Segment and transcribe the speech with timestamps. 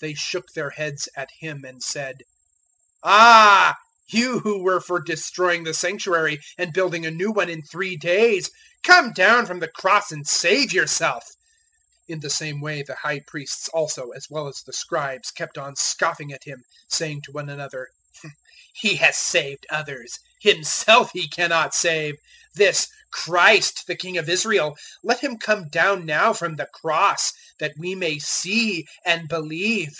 [0.00, 2.24] They shook their heads at Him and said,
[3.02, 3.74] "Ah!
[4.06, 8.48] you who were for destroying the Sanctuary and building a new one in three days,
[8.48, 8.52] 015:030
[8.82, 11.24] come down from the cross and save yourself."
[12.10, 15.56] 015:031 In the same way the High Priests also, as well as the Scribes, kept
[15.56, 17.88] on scoffing at Him, saying to one another,
[18.74, 22.14] "He has saved others: himself he cannot save!
[22.16, 22.20] 015:032
[22.56, 27.72] This Christ, the King of Israel, let him come down now from the cross, that
[27.78, 29.98] we may see and believe."